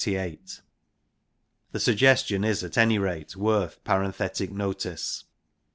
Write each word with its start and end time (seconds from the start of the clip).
The 0.03 0.59
suggestion 1.79 2.43
is 2.43 2.63
at 2.63 2.75
any 2.75 2.97
rate 2.97 3.35
worth 3.35 3.83
parenthetic 3.83 4.51
notice. 4.51 5.25